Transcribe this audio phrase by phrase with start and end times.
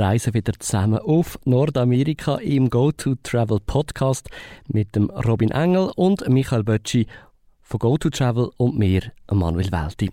[0.00, 4.30] Reisen wieder zusammen auf Nordamerika im Go-To-Travel Podcast
[4.66, 7.06] mit dem Robin Engel und Michael Bötschi
[7.60, 10.10] von Go-To-Travel und mir, Manuel Welti.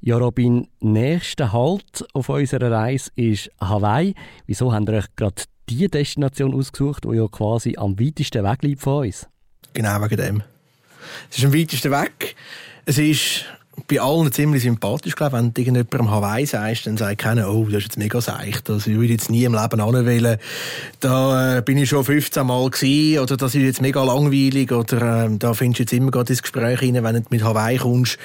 [0.00, 4.14] Ja, Robin, nächster Halt auf unserer Reise ist Hawaii.
[4.46, 8.82] Wieso haben wir euch gerade die Destination ausgesucht, die ja quasi am weitesten weg liegt
[8.82, 9.28] von uns?
[9.74, 10.42] Genau wegen dem.
[11.30, 12.34] Es ist am weitesten weg.
[12.84, 13.44] Es ist
[13.86, 17.78] bei allen ziemlich sympathisch, glaube Wenn du irgendjemandem Hawaii sagst, dann sagt keiner, oh, das
[17.78, 18.68] ist jetzt mega seicht.
[18.68, 20.38] Das würde ich jetzt nie im Leben anwählen.
[21.00, 25.26] Da äh, bin ich schon 15 Mal gewesen, oder das ist jetzt mega langweilig, oder
[25.26, 28.18] äh, da findest du jetzt immer gerade ins Gespräch rein, wenn du mit Hawaii kommst.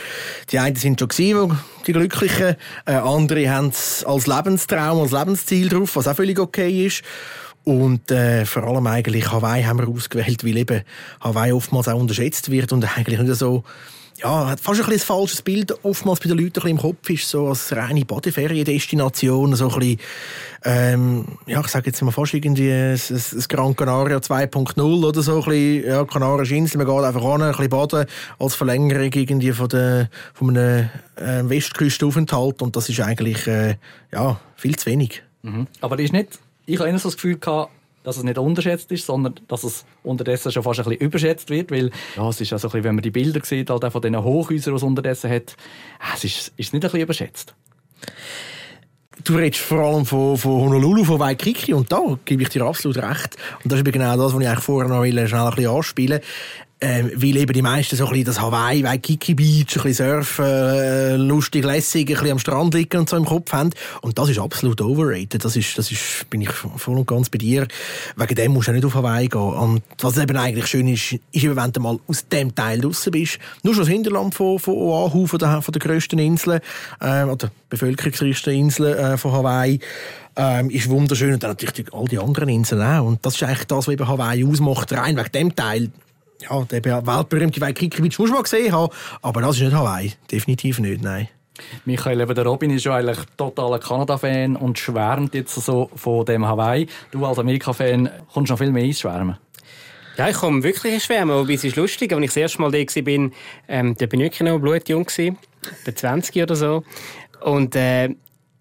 [0.52, 2.56] Die einen sind schon gewesen, die Glücklichen.
[2.86, 7.04] Äh, andere haben es als Lebenstraum, als Lebensziel drauf, was auch völlig okay ist.
[7.64, 10.82] Und äh, vor allem eigentlich Hawaii haben wir ausgewählt, weil eben
[11.20, 13.64] Hawaii oftmals auch unterschätzt wird und eigentlich nicht so
[14.18, 17.30] ja, hat fast ein, ein falsches Bild oftmals bei den Leuten ein im Kopf ist,
[17.30, 20.00] so als reine Badeferiendestination, so ein bisschen,
[20.64, 25.40] ähm, ja, ich sage jetzt mal fast irgendwie ein, ein Gran Canaria 2.0 oder so,
[25.40, 28.06] ein bisschen, ja, Kanarische Insel, man geht einfach an, ein bisschen baden,
[28.40, 33.76] als Verlängerung irgendwie von, der, von einem äh, Westküstenaufenthalt und das ist eigentlich, äh,
[34.14, 35.24] ja, viel zu wenig.
[35.42, 35.68] Mhm.
[35.82, 37.72] Aber das ist nicht, ich habe immer so das Gefühl gehabt,
[38.06, 41.72] dass es nicht unterschätzt ist, sondern dass es unterdessen schon fast ein bisschen überschätzt wird,
[41.72, 43.92] weil ja, es ist ja so ein bisschen, wenn man die Bilder sieht, halt auch
[43.92, 45.56] von diesen Hochhäusern, die es unterdessen hat,
[46.14, 47.56] es ist, ist nicht ein bisschen überschätzt.
[49.24, 52.98] Du redest vor allem von, von Honolulu, von Waikiki und da gebe ich dir absolut
[52.98, 53.38] recht.
[53.64, 56.20] Und das ist genau das, was ich eigentlich vorher noch schnell ein bisschen anspielen
[56.82, 61.16] ähm, weil eben die meisten so ein das Hawaii, Waikiki Beach, ein bisschen surfen, äh,
[61.16, 63.70] lustig, lässig, ein bisschen am Strand liegen und so im Kopf haben.
[64.02, 65.44] Und das ist absolut overrated.
[65.44, 67.68] Das ist, das ist, bin ich voll und ganz bei dir.
[68.18, 69.40] Wegen dem musst du nicht auf Hawaii gehen.
[69.40, 73.12] Und was eben eigentlich schön ist, ist eben, wenn du mal aus dem Teil draussen
[73.12, 76.60] bist, nur schon das Hinterland von, von Oahu, von der, von der grössten Insel,
[77.00, 79.80] äh, oder bevölkerungsreichsten Insel äh, von Hawaii,
[80.36, 83.06] ähm, ist wunderschön und dann natürlich all die anderen Inseln auch.
[83.06, 85.90] Und das ist eigentlich das, was eben Hawaii ausmacht, rein wegen dem Teil
[86.42, 90.14] ja, der weltberühmte Waikiki Beach muss man gesehen haben, aber das ist nicht Hawaii.
[90.32, 91.30] Definitiv nicht, nein.
[91.86, 96.46] Michael, eben der Robin ist ja eigentlich totaler Kanada-Fan und schwärmt jetzt so von dem
[96.46, 96.88] Hawaii.
[97.12, 99.38] Du als Amerika-Fan kommst noch viel mehr ins Schwärmen.
[100.18, 102.72] Ja, ich komme wirklich ins Schwärmen, wobei es ist lustig, als ich das erste Mal
[102.72, 103.30] da war,
[103.68, 105.08] ähm, da bin ich wirklich noch blutjung,
[105.86, 106.84] bei 20 oder so.
[107.42, 108.16] Und äh,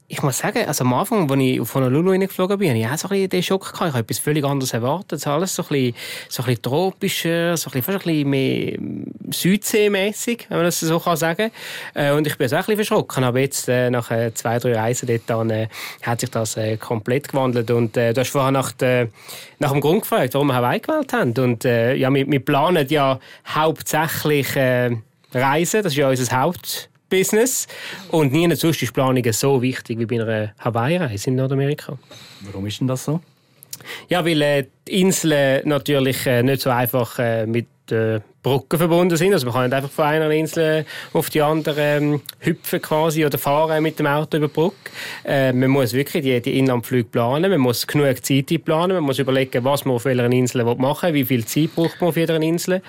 [0.07, 2.99] ich muss sagen, also am Anfang, als ich auf Honolulu hineingeflogen bin, hatte ich auch
[2.99, 3.89] so ein den Schock gehabt.
[3.89, 5.21] Ich habe etwas völlig anderes erwartet.
[5.21, 5.95] Es alles so ein bisschen,
[6.29, 8.79] so ein bisschen tropischer, so ein bisschen, fast ein bisschen mehr
[9.33, 11.51] Südseemässig, wenn man das so kann sagen
[11.95, 12.05] kann.
[12.05, 13.25] Äh, und ich bin auch ein bisschen verschrocken.
[13.25, 15.69] Aber jetzt, äh, nach äh, zwei, drei Reisen dort, dann,
[16.03, 17.71] hat sich das komplett gewandelt.
[17.71, 19.09] Und du hast vorher nach, der,
[19.59, 21.33] nach dem Grund gefragt, warum wir Hawaii gewählt haben.
[21.39, 24.55] Und ja, wir, wir planen ja hauptsächlich
[25.33, 25.83] Reisen.
[25.83, 27.67] Das ist ja unser Haupt Business.
[28.11, 31.99] Und nie sonst ist Planung so wichtig wie bei einer Hawaii-Reise in Nordamerika.
[32.41, 33.21] Warum ist denn das so?
[34.09, 39.17] Ja, weil äh, die Inseln natürlich äh, nicht so einfach äh, mit äh, Brücken verbunden
[39.17, 39.33] sind.
[39.33, 40.85] Also man kann nicht einfach von einer Insel
[41.15, 44.77] auf die andere ähm, hüpfen quasi oder fahren mit dem Auto über die Brücke.
[45.25, 49.19] Äh, man muss wirklich die, die Inlandflüge planen, man muss genug Zeit planen, man muss
[49.19, 52.41] überlegen, was man auf welcher Insel machen will, wie viel Zeit braucht man auf jeder
[52.41, 52.83] Insel.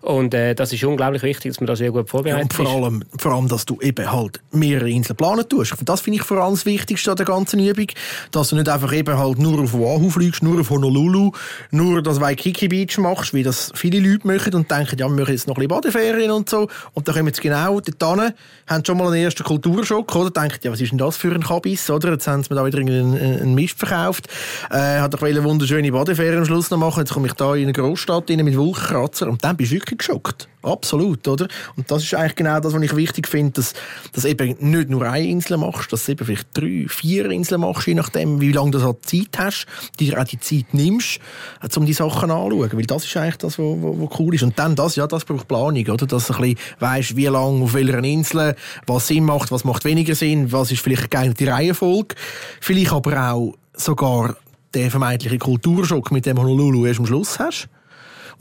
[0.00, 2.84] Und äh, das ist unglaublich wichtig, dass man das sehr gut vorbereitet ja, und vor
[2.84, 5.74] allem, vor allem, dass du eben halt mehrere Inseln planen tust.
[5.84, 7.86] Das finde ich vor allem das Wichtigste an der ganzen Übung,
[8.30, 11.32] dass du nicht einfach eben halt nur auf Oahu fliegst, nur auf Honolulu,
[11.70, 15.32] nur das Waikiki Beach machst, wie das viele Leute machen und denken, ja, wir machen
[15.32, 16.68] jetzt noch ein bisschen Badeferien und so.
[16.94, 18.32] Und dann kommen jetzt genau dort hin,
[18.68, 20.30] haben schon mal einen ersten Kulturschock, oder?
[20.30, 22.12] Denken, ja, was ist denn das für ein Kabis, oder?
[22.12, 24.28] Jetzt haben sie mir da wieder einen, einen Mist verkauft.
[24.70, 27.00] Äh, hat doch eine wunderschöne Badeferien am Schluss noch machen.
[27.00, 29.98] Jetzt komme ich da in eine Großstadt rein mit Wolkenkratzer und dann bist du wirklich
[29.98, 30.48] geschockt.
[30.62, 31.48] Absolut, oder?
[31.76, 33.74] Und das ist eigentlich genau das, was ich wichtig finde, dass,
[34.12, 37.88] dass eben nicht nur eine Insel machst, dass du eben vielleicht drei, vier Inseln machst,
[37.88, 39.66] je nachdem, wie lange du halt Zeit hast,
[39.98, 41.18] dir auch die Zeit nimmst,
[41.62, 42.72] äh, um die Sachen anzuschauen.
[42.74, 44.44] Weil das ist eigentlich das, was cool ist.
[44.44, 46.06] Und dann das, ja, das braucht Planung, oder?
[46.06, 48.54] Dass du ein bisschen weisst, wie lange, auf welcher Insel,
[48.86, 52.14] was Sinn macht, was macht weniger Sinn, was ist vielleicht geeignete Reihenfolge.
[52.60, 54.36] Vielleicht aber auch sogar
[54.74, 57.68] der vermeintliche Kulturschock, mit dem Honolulu erst am Schluss hast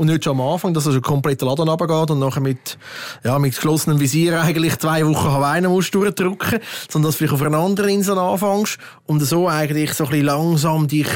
[0.01, 2.80] und nicht schon am Anfang, dass er schon komplett Laden runtergeht und nachher mit,
[3.24, 6.59] ja, mit geschlossenem Visier eigentlich zwei Wochen Hawaii musst durchdrücken,
[6.89, 10.25] sondern dass du vielleicht auf einer anderen Insel anfängst und so eigentlich so ein bisschen
[10.25, 11.07] langsam dich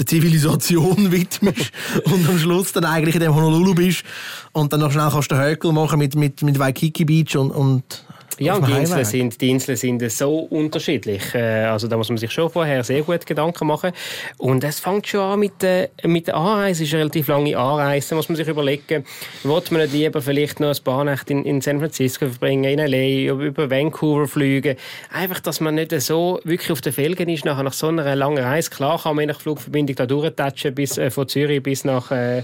[0.00, 1.70] der Zivilisation widmest
[2.06, 4.02] und am Schluss dann eigentlich in dem Honolulu bist
[4.50, 7.52] und dann noch schnell kannst du den Höckel machen mit, mit, mit Waikiki Beach und,
[7.52, 8.04] und
[8.38, 11.34] Ja, und die Inseln, sind, die Inseln sind so unterschiedlich.
[11.34, 13.92] Äh, also da muss man sich schon vorher sehr gut Gedanken machen.
[14.38, 16.82] Und es fängt schon an mit der, mit der Anreise.
[16.82, 18.10] Es ist eine relativ lange Anreise.
[18.10, 19.04] Da muss man sich überlegen,
[19.42, 22.78] wird man nicht lieber vielleicht noch ein paar Nächte in, in San Francisco verbringen, in
[22.78, 24.76] L.A., über Vancouver fliegen.
[25.12, 28.42] Einfach, dass man nicht so wirklich auf den Felgen ist nachher nach so einer langen
[28.42, 28.70] Reise.
[28.70, 32.42] Klar kann man nach Flugverbindung da durchtatschen bis, äh, von Zürich bis nach äh,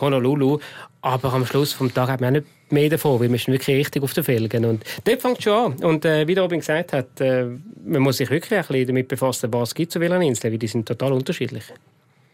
[0.00, 0.58] Honolulu.
[1.02, 3.76] Aber am Schluss vom Tag hat man auch nicht mehr davon, weil man ist wirklich
[3.76, 4.64] richtig auf den Felgen.
[4.64, 5.84] Und dort fängt es schon an.
[5.84, 7.46] Und äh, wie der Robin gesagt hat, äh,
[7.84, 10.58] man muss sich wirklich ein bisschen damit befassen, was es gibt zu welchen Inseln, weil
[10.58, 11.64] die sind total unterschiedlich.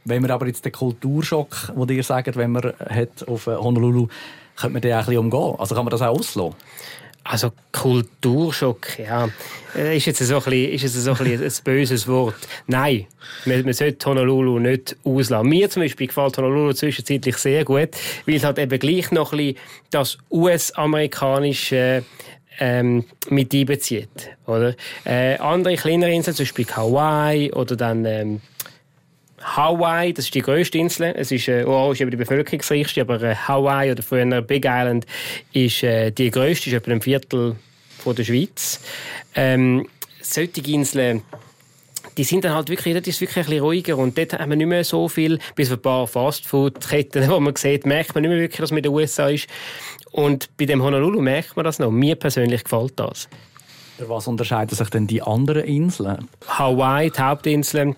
[0.05, 4.09] Wenn man aber jetzt den Kulturschock, den ihr sagt, wenn man hat auf Honolulu,
[4.57, 5.55] könnte man den auch ein bisschen umgehen?
[5.59, 6.55] Also kann man das auch auslassen?
[7.25, 9.29] Also Kulturschock, ja,
[9.77, 12.37] äh, ist jetzt so ein, bisschen, ist jetzt so ein, bisschen ein böses Wort.
[12.67, 13.07] Nein,
[13.45, 15.49] man, man sollte Honolulu nicht auslassen.
[15.49, 17.91] Mir zum Beispiel gefällt Honolulu zwischenzeitlich sehr gut,
[18.25, 19.57] weil es halt eben gleich noch ein bisschen
[19.91, 22.03] das US-amerikanische
[22.61, 24.31] ähm, mit einbezieht.
[24.47, 24.75] Oder?
[25.05, 28.41] Äh, andere kleinere Inseln, zum Beispiel Hawaii oder dann ähm,
[29.43, 31.15] Hawaii, das ist die grösste Insel.
[31.17, 35.07] Es ist, äh, oh, ist eben die bevölkerungsreichste, aber äh, Hawaii oder früher Big Island
[35.53, 37.57] ist äh, die grösste, ist etwa ein Viertel
[37.99, 38.81] von der Schweiz.
[39.35, 39.87] Ähm,
[40.21, 41.23] solche Inseln
[42.17, 44.57] die sind dann halt wirklich, das ist wirklich ein bisschen ruhiger und dort haben wir
[44.57, 48.31] nicht mehr so viel, bis auf ein paar Fastfood-Ketten, wo man sieht, merkt man nicht
[48.31, 49.47] mehr wirklich, dass man in den USA ist.
[50.11, 51.93] Und bei dem Honolulu merkt man das noch.
[51.93, 53.29] Mir persönlich gefällt das.
[53.99, 56.29] Was unterscheiden sich denn die anderen Inseln?
[56.49, 57.95] Hawaii, die Hauptinsel,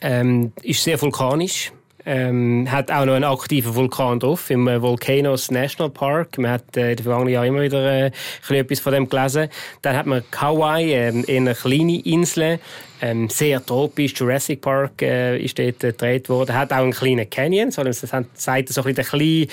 [0.00, 1.72] ähm, ist sehr vulkanisch.
[2.06, 6.38] Ähm, hat auch noch einen aktiven Vulkan drauf im äh, Volcanoes National Park.
[6.38, 8.10] Man hat äh, in den vergangenen Jahren immer wieder äh,
[8.48, 9.48] etwas von dem gelesen.
[9.82, 12.58] Dann hat man Kauai, äh, eine kleine Insel,
[13.02, 14.14] ähm, sehr tropisch.
[14.16, 16.56] Jurassic Park äh, ist dort äh, gedreht worden.
[16.56, 19.46] Hat auch einen kleinen Canyon, so, das sagt so ein bisschen der kleine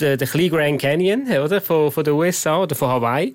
[0.00, 3.34] der, der kleine Grand Canyon oder, von, von den USA oder von Hawaii.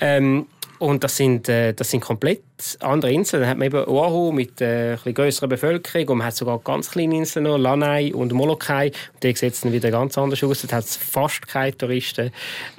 [0.00, 0.46] Ähm,
[0.80, 2.42] und das sind, äh, das sind komplett
[2.80, 3.42] andere Inseln.
[3.42, 6.90] Dann hat man eben Oahu mit äh, ein größerer Bevölkerung und man hat sogar ganz
[6.90, 8.86] kleine Inseln noch, Lanai und Molokai.
[8.86, 10.62] Und die sieht dann wieder ganz anders aus.
[10.62, 12.30] Da hat es fast keine Touristen.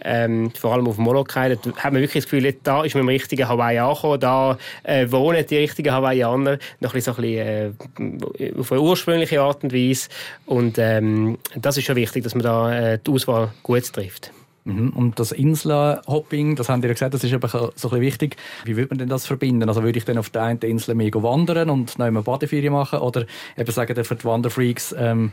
[0.04, 1.50] Ähm, vor allem auf Molokai.
[1.50, 4.20] Da hat man wirklich das Gefühl, da ist man im richtigen Hawaii angekommen.
[4.20, 6.58] Da äh, wohnen die richtigen Hawaiianer.
[6.80, 10.10] Noch ein bisschen, so ein bisschen äh, auf eine ursprüngliche Art und Weise.
[10.48, 14.32] Und ähm, das ist schon wichtig, dass man da äh, die Auswahl gut trifft.
[14.64, 14.90] Mhm.
[14.90, 18.38] Und das Inselhopping, das haben Sie ja gesagt, das ist eben so ein bisschen wichtig.
[18.66, 19.68] Wie würde man denn das verbinden?
[19.68, 23.00] Also würde ich dann auf der einen Insel mehr wandern und noch eine Badeferien machen?
[23.00, 23.26] Oder
[23.58, 25.32] eben sagen für die Wanderfreaks, ähm,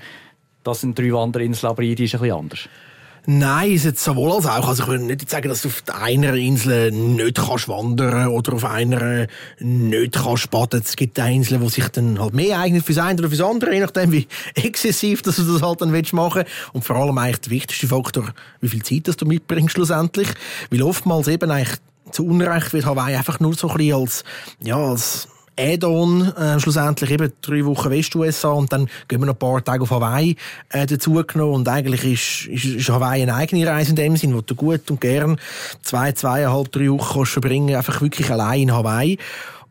[0.65, 2.69] das sind drei Wanderinseln, aber jede ist ein bisschen anders?
[3.31, 4.69] Nein, ist sowohl als auch.
[4.69, 8.65] Also ich würde nicht sagen, dass du auf einer Insel nicht kannst wandern oder auf
[8.65, 9.27] einer
[9.59, 10.81] nicht kannst baden.
[10.83, 13.81] Es gibt Inseln, wo sich dann halt mehr eignet fürs eine oder fürs andere, je
[13.81, 16.45] nachdem wie exzessiv dass du das halt dann willst machen.
[16.73, 18.33] Und vor allem eigentlich der wichtigste Faktor,
[18.63, 20.29] wie viel Zeit das du mitbringst schlussendlich.
[20.71, 21.77] Weil oftmals eben eigentlich
[22.11, 24.25] zu Unrecht wird Hawaii einfach nur so ein bisschen als,
[24.63, 25.29] ja, als
[25.59, 29.83] Add-on, äh, schlussendlich eben drei Wochen West-USA und dann gehen wir noch ein paar Tage
[29.83, 30.37] auf Hawaii
[30.71, 34.41] äh, dazugenommen und eigentlich ist, ist, ist Hawaii eine eigene Reise in dem Sinn, wo
[34.41, 35.39] du gut und gern
[35.83, 39.19] zwei, zweieinhalb, drei Wochen verbringen, einfach wirklich allein in Hawaii.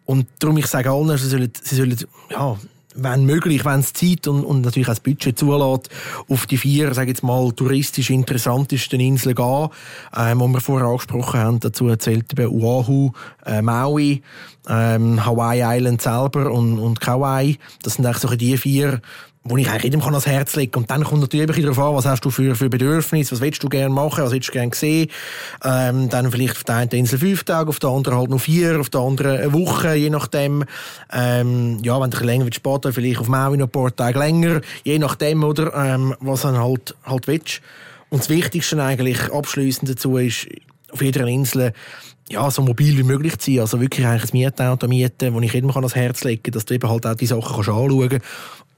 [0.05, 1.97] Und darum, ich sage allen, sie sollen, sie sollen
[2.29, 2.57] ja,
[2.97, 5.89] wenn möglich, wenn es Zeit und, und natürlich auch das Budget zulässt,
[6.27, 9.69] auf die vier, sage jetzt mal, touristisch interessantesten Inseln gehen,
[10.15, 11.59] ähm, die wir vorher angesprochen haben.
[11.59, 13.11] Dazu zählt eben Oahu,
[13.45, 14.21] äh, Maui,
[14.67, 17.57] ähm, Hawaii Island selber und, und Kauai.
[17.83, 19.01] Das sind eigentlich so die vier
[19.49, 20.83] wo ich eigentlich jedem ans Herz legen kann.
[20.83, 23.69] Und dann kommt natürlich darauf an, was hast du für, für Bedürfnisse, was willst du
[23.69, 25.09] gerne machen, was willst du gerne sehen.
[25.63, 28.79] Ähm, dann vielleicht auf der einen Insel fünf Tage, auf der anderen halt noch vier,
[28.79, 30.63] auf der anderen eine Woche, je nachdem.
[31.11, 34.61] Ähm, ja, wenn du länger willst baden, vielleicht auf Maui noch ein paar Tage länger,
[34.83, 37.61] je nachdem, oder, ähm, was dann halt, halt willst.
[38.09, 40.47] Und das Wichtigste eigentlich abschließend dazu ist,
[40.91, 41.73] auf jeder Insel
[42.29, 43.61] ja, so mobil wie möglich zu sein.
[43.61, 46.73] Also wirklich eigentlich ein Mietauto mieten, wo ich jedem ans Herz legen kann, dass du
[46.73, 48.25] eben halt auch die Sachen kannst anschauen kannst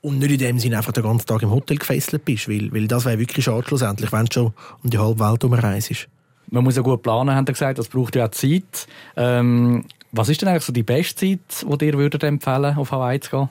[0.01, 2.87] und nicht in dem Sinne einfach den ganzen Tag im Hotel gefesselt bist, weil, weil
[2.87, 4.53] das wäre wirklich schade schlussendlich, wenn du schon
[4.83, 6.07] um die halbe Welt umreist.
[6.51, 8.87] Man muss ja gut planen, haben Sie gesagt, das braucht ja auch Zeit.
[9.15, 11.39] Ähm, was ist denn eigentlich so die beste Zeit,
[11.71, 13.49] die dir würdet empfehlen auf Hawaii zu gehen?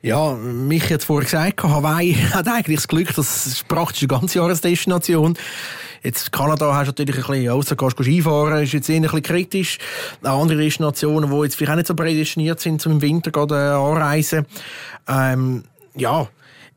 [0.00, 4.38] Ja, mich jetzt vorher gesagt, Hawaii hat eigentlich das Glück, das ist praktisch eine ganze
[4.38, 5.36] Jahresdestination.
[6.04, 9.02] Jetzt Kanada hast du natürlich ein bisschen, außer gehst du Skifahren, ist jetzt eher ein
[9.02, 9.78] bisschen kritisch.
[10.22, 14.46] Andere Destinationen, die jetzt vielleicht auch nicht so prädestiniert sind, zum Winter gerade äh, anreisen.
[15.08, 15.64] Ähm,
[15.96, 16.28] ja,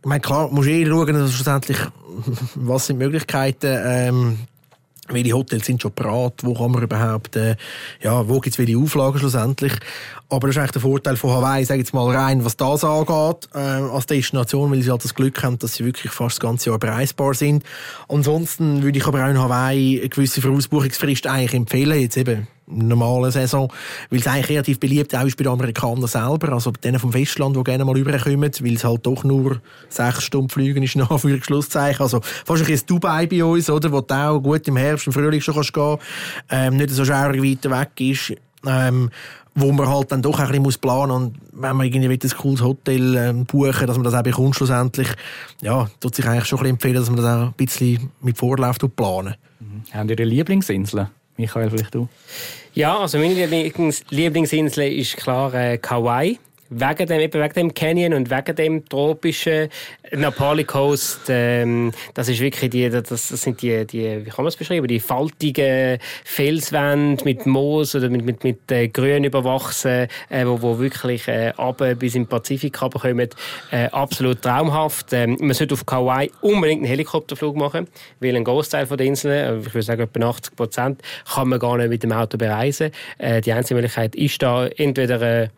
[0.01, 1.78] ich meine, klar, musst du eh schauen, dass schlussendlich,
[2.56, 4.40] was sind die Möglichkeiten, ähm,
[5.13, 7.56] welche Hotels sind schon parat, wo kann man überhaupt, äh,
[8.01, 9.74] ja, wo gibt es welche Auflagen schlussendlich.
[10.30, 13.50] Aber das ist eigentlich der Vorteil von Hawaii, sage jetzt mal rein, was das angeht,
[13.53, 16.70] äh, als Destination, weil sie halt das Glück haben, dass sie wirklich fast das ganze
[16.70, 17.63] Jahr bereisbar sind.
[18.08, 23.32] Ansonsten würde ich aber auch in Hawaii eine gewisse Vorausbuchungsfrist eigentlich empfehlen, jetzt eben normalen
[23.32, 23.72] Saison,
[24.10, 27.12] weil es eigentlich relativ beliebt auch ist bei den Amerikanern selber, also bei denen vom
[27.12, 31.20] Festland, die gerne mal rüberkommen, weil es halt doch nur sechs Stunden fliegen ist, nach
[31.20, 32.01] Schlusszeichen.
[32.01, 35.13] Also fast ein bisschen Dubai bei uns, oder, wo du auch gut im Herbst, im
[35.13, 35.98] Frühling schon kannst gehen
[36.50, 38.34] ähm, nicht so schaurig weiter weg ist.
[38.66, 39.10] Ähm,
[39.56, 42.62] wo man halt dann doch ein bisschen muss planen und wenn man irgendwie ein cooles
[42.62, 45.10] Hotel ähm, buchen dass man das auch bekommt schlussendlich,
[45.62, 48.38] ja, tut sich eigentlich schon ein bisschen empfehlen, dass man das auch ein bisschen mit
[48.38, 49.36] Vorlauf planen.
[49.60, 49.84] Mhm.
[49.94, 51.08] Haben Ihre Lieblingsinseln?
[51.38, 52.08] Michael, vielleicht du?
[52.74, 56.38] Ja, also meine Lieblings Lieblingsinsel ist klar äh, Kauai
[56.72, 59.68] wegen dem, eben wegen dem Canyon und wegen dem tropischen
[60.12, 64.48] Napali Coast, ähm, das ist wirklich die, das, das sind die, die, wie kann man
[64.48, 70.46] es beschreiben, die faltigen Felswände mit Moos oder mit, mit, mit äh, Grün überwachsen, äh,
[70.46, 73.30] wo, wo wirklich äh, runter bis im Pazifik runterkommen.
[73.72, 75.12] Äh, absolut traumhaft.
[75.12, 77.88] Ähm, man sollte auf Kauai unbedingt einen Helikopterflug machen,
[78.22, 81.01] weil ein Großteil der Inseln, äh, ich würde sagen etwa 80 Prozent,
[81.34, 82.92] kann man gar nicht mit dem Auto bereisen.
[83.18, 85.50] Äh, die einzige Möglichkeit ist da entweder äh,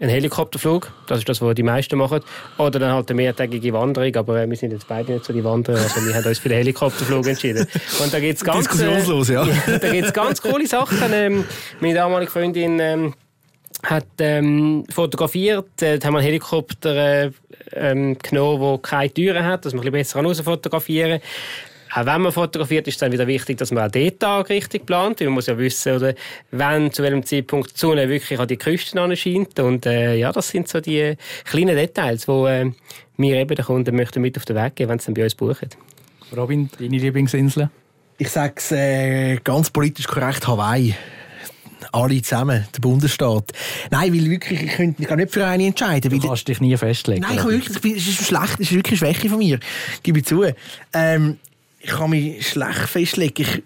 [0.00, 2.20] ein Helikopterflug, das ist das, was die meisten machen,
[2.58, 5.44] oder dann halt eine mehrtägige Wanderung, aber äh, wir sind jetzt beide nicht so die
[5.44, 7.66] Wanderer, also wir haben uns für den Helikopterflug entschieden.
[8.02, 9.44] Und da gibt's ganz, Diskussionslos, ja.
[9.44, 10.98] ja da gibt's ganz coole Sachen.
[11.12, 11.44] Ähm,
[11.80, 13.14] meine damalige Freundin ähm,
[13.84, 17.30] hat ähm, fotografiert, äh, haben wir einen Helikopter äh,
[17.72, 21.28] ähm, genommen, der keine Türen hat, dass man ein bisschen besser raus fotografieren kann.
[21.96, 24.84] Auch wenn man fotografiert, ist es dann wieder wichtig, dass man auch den Tag richtig
[24.84, 25.20] plant.
[25.20, 26.14] Man muss ja wissen, oder,
[26.50, 29.60] wann, zu welchem Zeitpunkt die Sonne wirklich an die Küsten anscheint.
[29.60, 32.72] Und äh, ja, das sind so die kleinen Details, die äh,
[33.16, 35.36] wir eben den Kunden möchten mit auf den Weg geben, wenn sie dann bei uns
[35.36, 35.68] buchen.
[36.36, 37.70] Robin, deine Lieblingsinsel?
[38.18, 40.94] Ich sage es äh, ganz politisch korrekt, Hawaii
[41.92, 43.52] alle zusammen, der Bundesstaat.
[43.90, 46.10] Nein, weil wirklich, ich, könnte, ich kann nicht für eine entscheiden.
[46.10, 47.20] Du kannst dich nie festlegen.
[47.20, 49.60] Nein, ich kann wirklich, das ist schlecht, das ist wirklich eine Schwäche von mir,
[50.02, 50.44] gebe ich zu.
[50.92, 51.38] Ähm,
[51.84, 53.42] ich kann mich schlecht festlegen.
[53.42, 53.62] Ich,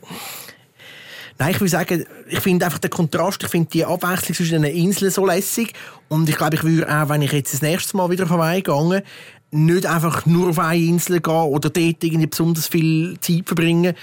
[1.41, 4.75] Nein, ich würde sagen, ich finde einfach den Kontrast, ich finde die Abwechslung zwischen den
[4.75, 5.73] Inseln so lässig.
[6.09, 8.61] Und ich glaube, ich würde auch, wenn ich jetzt das nächste Mal wieder auf Hawaii
[8.61, 9.05] gehe,
[9.53, 13.95] nicht einfach nur auf eine Insel gehen oder dort irgendwie besonders viel Zeit verbringen.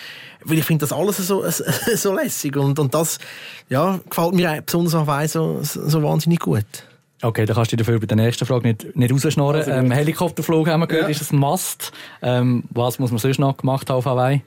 [0.46, 1.44] Weil ich finde das alles so,
[1.96, 2.56] so lässig.
[2.56, 3.18] Und, und das,
[3.68, 6.66] ja, gefällt mir besonders auf so, so wahnsinnig gut.
[7.26, 9.62] Okay, dann kannst du dafür bei der nächsten Frage nicht, nicht rausschnorren.
[9.62, 11.10] Also, ähm, Helikopterflug haben wir gehört, ja.
[11.10, 11.92] ist das ein Must.
[12.22, 14.44] Ähm, was muss man sonst noch gemacht haben auf Hawaii?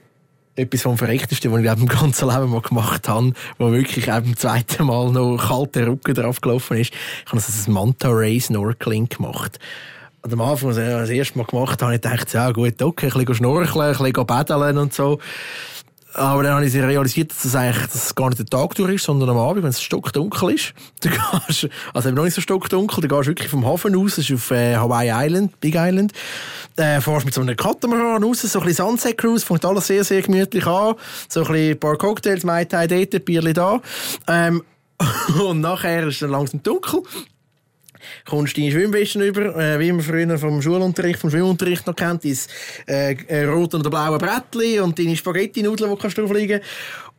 [0.55, 4.85] Etwas vom Verrecktesten, was ich im ganzen Leben mal gemacht habe, wo wirklich beim zweiten
[4.85, 6.93] Mal noch kalter Rücken drauf gelaufen ist.
[6.93, 9.59] Ich habe das ein Manta Ray Snorkeling gemacht.
[10.21, 12.81] Und am Anfang, als ich das erste Mal gemacht habe, habe ich gedacht, ja gut,
[12.81, 15.19] okay, ein bisschen schnorcheln, ein bisschen paddeln und so.
[16.13, 18.95] Aber dann habe ich realisiert, dass es eigentlich dass es gar nicht der Tag durch
[18.95, 20.73] ist, sondern am Abend, wenn es stockdunkel ist.
[21.01, 24.15] Du gehst, also eben noch nicht so stockdunkel, dann gehst du wirklich vom Hafen aus,
[24.15, 26.11] das ist auf äh, Hawaii Island, Big Island.
[26.75, 30.03] Äh, fährst mit so einem Katamaran raus, so ein bisschen Sunset Cruise, fängt alles sehr,
[30.03, 30.95] sehr gemütlich an.
[31.29, 33.81] So ein bisschen ein paar Cocktails, Mai Tai dort, Bierchen da.
[34.27, 34.63] Ähm,
[35.41, 37.03] und nachher ist es dann langsam dunkel
[38.25, 42.37] kommst deine Schwimmwesten über, äh, wie man früher vom Schulunterricht, vom Schwimmunterricht noch kennt, dein
[42.87, 46.61] äh, äh, rote und blaue Brettchen und deine Spaghetti-Nudeln, die kannst du drauflegen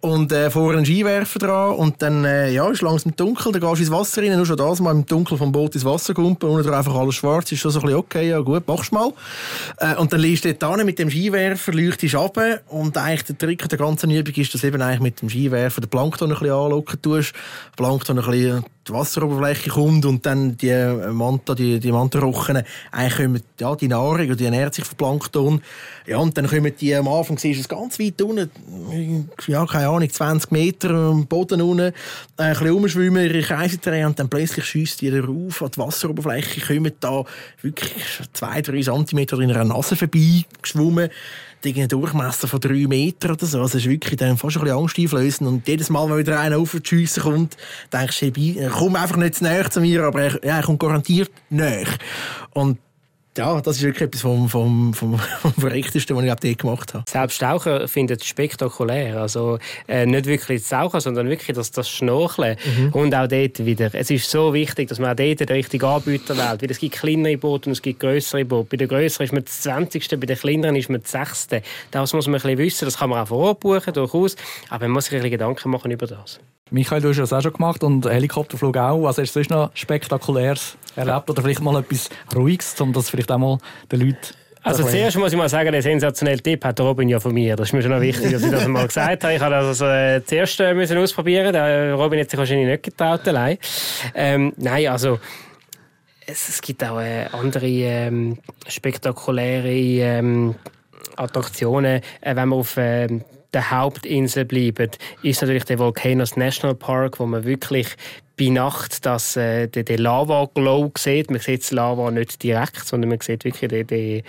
[0.01, 3.77] und äh, vorher einen Skiwerfer dran und dann äh, ja, ist langsam dunkel, dann gehst
[3.77, 6.49] du ins Wasser rein, nur schon das mal im Dunkeln vom Boot ins Wasser kumpen,
[6.49, 9.13] unten einfach alles schwarz, ist schon so ein bisschen okay, ja gut, machst mal.
[9.77, 13.69] Äh, und dann liegst du dort mit dem Skiwerfer, leuchtest ab und eigentlich der Trick
[13.69, 17.03] der ganzen Übung ist, dass eben eigentlich mit dem Skiwerfer den Plankton ein bisschen anlocken
[17.03, 17.35] tust,
[17.77, 20.73] Plankton ein bisschen die Wasseroberfläche kommt und dann die
[21.13, 25.63] Manta, die, die Mantarochen, eigentlich kommen, ja, die Nahrung, die ernährt sich von Plankton.
[26.07, 28.51] Ja, und dann kommen die, am Anfang siehst du es ganz weit unten,
[29.47, 31.93] ja, keine Ahnung, 20 Meter am Boden unten, äh,
[32.37, 36.61] ein bisschen rumschwimmen, ihre Kreise drehen und dann plötzlich schießt die rauf an die Wasseroberfläche,
[36.61, 37.25] kommen da
[37.63, 41.11] wirklich zwei, drei Zentimeter in einer Nase vorbei geschwommen
[41.65, 43.61] einen Durchmesser von drei Metern oder so.
[43.61, 45.49] Also es ist wirklich dann fast ein bisschen angsteinflößend.
[45.49, 47.57] Und jedes Mal, wenn wieder einer auf die Schüsse kommt,
[47.93, 50.81] denkst du, hey, komm einfach nicht zu näher zu mir, aber er, ja, er kommt
[50.81, 51.89] garantiert näher.
[52.53, 52.79] Und
[53.39, 57.05] ja, das ist wirklich etwas vom, vom, vom, vom Verrücktesten, was ich dort gemacht habe.
[57.09, 59.21] Selbst Taucher finden es spektakulär.
[59.21, 62.57] Also äh, nicht wirklich das Tauchen, sondern wirklich das, das Schnorcheln.
[62.65, 62.89] Mhm.
[62.93, 63.91] Und auch dort wieder.
[63.95, 66.63] Es ist so wichtig, dass man auch dort den richtigen Anbieter wählt.
[66.63, 68.69] Weil es gibt kleinere Boote und es gibt größere Boote.
[68.71, 70.09] Bei den größeren ist man das 20.
[70.11, 71.49] bei den kleineren ist man das 6.
[71.93, 72.85] Das muss man ein bisschen wissen.
[72.87, 74.35] Das kann man auch vor Ort buchen, durchaus.
[74.71, 76.41] Aber man muss sich ein bisschen Gedanken machen über das.
[76.73, 79.03] Michael, du hast das auch schon gemacht und Helikopterflug auch.
[79.03, 83.33] Was hast du sonst noch Spektakuläres erlebt oder vielleicht mal etwas Ruhiges, um das vielleicht
[83.33, 83.59] auch mal
[83.91, 87.35] den Leuten Also zuerst muss ich mal sagen, der sensationelle Tipp hat Robin ja von
[87.35, 87.57] mir.
[87.57, 89.35] Das ist mir schon noch wichtig, dass ich das mal gesagt habe.
[89.35, 91.53] Ich habe das also äh, zuerst äh, müssen ausprobieren.
[91.53, 93.59] Der Robin hat sich wahrscheinlich nicht getraut allein.
[94.15, 95.19] Ähm, nein, also
[96.25, 100.55] es, es gibt auch äh, andere ähm, spektakuläre ähm,
[101.17, 103.09] Attraktionen, äh, wenn man auf äh,
[103.53, 104.91] der Hauptinsel bleiben,
[105.23, 107.89] ist natürlich der Volcanoes National Park, wo man wirklich
[108.41, 111.31] bei Nacht dass, äh, den, den Lava-Glow sieht.
[111.31, 114.23] Man sieht das Lava nicht direkt, sondern man sieht wirklich den, den,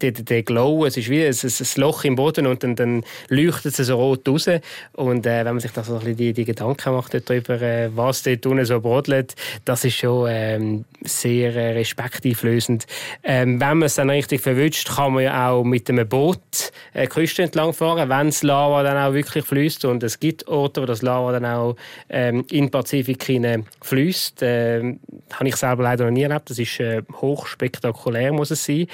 [0.00, 0.86] den, den Glow.
[0.86, 4.28] Es ist wie ein, ein Loch im Boden und dann, dann leuchtet es so rot
[4.28, 4.48] raus.
[4.92, 7.90] Und äh, wenn man sich da so ein bisschen die, die Gedanken macht darüber, äh,
[7.94, 9.34] was dort unten so brodelt,
[9.64, 12.86] das ist schon ähm, sehr äh, respekteinflößend.
[13.24, 17.08] Ähm, wenn man es dann richtig verwünscht, kann man ja auch mit einem Boot äh,
[17.08, 19.84] Küste entlang fahren, wenn das Lava dann auch wirklich fließt.
[19.84, 21.74] Und es gibt Orte, wo das Lava dann auch
[22.08, 24.42] ähm, in Pazifik hinein äh, fließt.
[24.42, 24.96] Äh,
[25.32, 26.50] habe ich selber leider noch nie erlebt.
[26.50, 28.86] Das ist äh, hochspektakulär, muss es sein.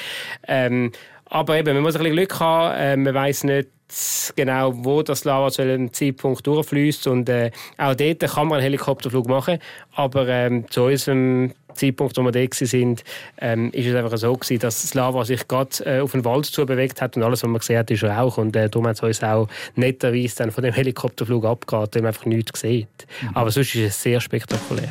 [0.46, 0.92] Ähm,
[1.26, 2.76] aber eben, man muss ein bisschen Glück haben.
[2.78, 3.68] Äh, man weiß nicht
[4.36, 7.06] genau, wo das Lava zu einem Zeitpunkt durchfließt.
[7.06, 9.58] Und äh, auch dort kann man einen Helikopterflug machen.
[9.94, 12.96] Aber ähm, zu unserem Zeitpunkt, wo wir da waren,
[13.38, 16.46] ähm, ist es einfach so gewesen, dass das Lava sich gerade äh, auf den Wald
[16.46, 18.96] zu bewegt hat und alles, was man gesehen hat, ist Rauch und äh, darum hat
[18.96, 22.88] es uns auch netterweise dann von dem Helikopterflug abgeraten, weil man einfach nichts sieht.
[23.22, 23.28] Mhm.
[23.34, 24.90] Aber sonst ist es sehr spektakulär.